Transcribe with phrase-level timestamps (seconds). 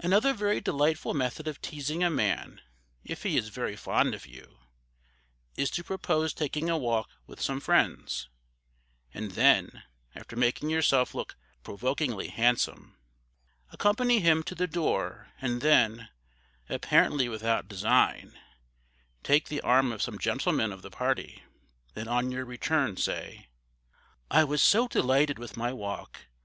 [0.00, 2.60] Another very delightful method of teasing a man
[3.04, 4.58] if he is very fond of you,
[5.54, 8.28] is to propose taking a walk with some friends,
[9.14, 9.84] and then
[10.16, 12.96] after making yourself look "provokingly handsome,"
[13.70, 16.08] accompany him to the door and then,
[16.68, 18.36] apparently without design,
[19.22, 21.44] take the arm of some gentleman of the party,
[21.94, 23.46] then on your return, say,
[24.28, 26.22] "I was so delighted with my walk!